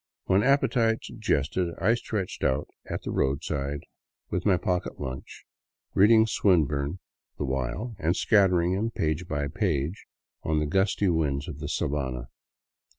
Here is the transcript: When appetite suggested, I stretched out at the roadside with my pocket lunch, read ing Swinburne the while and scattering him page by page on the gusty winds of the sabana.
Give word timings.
When 0.23 0.41
appetite 0.41 1.03
suggested, 1.03 1.75
I 1.79 1.93
stretched 1.93 2.43
out 2.43 2.67
at 2.89 3.03
the 3.03 3.11
roadside 3.11 3.81
with 4.31 4.47
my 4.47 4.57
pocket 4.57 4.99
lunch, 4.99 5.45
read 5.93 6.09
ing 6.09 6.25
Swinburne 6.25 6.97
the 7.37 7.45
while 7.45 7.95
and 7.99 8.15
scattering 8.15 8.73
him 8.73 8.89
page 8.89 9.27
by 9.27 9.47
page 9.47 10.07
on 10.41 10.57
the 10.57 10.65
gusty 10.65 11.07
winds 11.09 11.47
of 11.47 11.59
the 11.59 11.67
sabana. 11.67 12.29